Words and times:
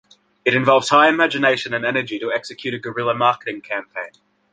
It 0.45 0.55
involves 0.55 0.89
high 0.89 1.09
imagination 1.09 1.75
and 1.75 1.85
energy 1.85 2.17
to 2.17 2.31
execute 2.33 2.73
a 2.73 2.79
guerrilla 2.79 3.13
marketing 3.13 3.61
campaign. 3.61 4.13